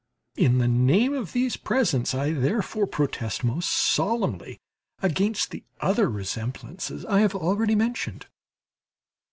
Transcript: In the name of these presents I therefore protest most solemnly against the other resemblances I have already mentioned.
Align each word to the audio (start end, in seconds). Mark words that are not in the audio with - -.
In 0.35 0.57
the 0.57 0.67
name 0.67 1.13
of 1.13 1.31
these 1.31 1.57
presents 1.57 2.15
I 2.15 2.31
therefore 2.31 2.87
protest 2.87 3.43
most 3.43 3.69
solemnly 3.69 4.59
against 4.99 5.51
the 5.51 5.63
other 5.79 6.09
resemblances 6.09 7.05
I 7.05 7.19
have 7.19 7.35
already 7.35 7.75
mentioned. 7.75 8.25